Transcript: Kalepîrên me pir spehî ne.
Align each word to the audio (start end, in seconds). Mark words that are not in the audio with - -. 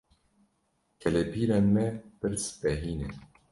Kalepîrên 1.01 1.65
me 1.73 1.85
pir 2.19 2.33
spehî 2.45 2.93
ne. 2.99 3.09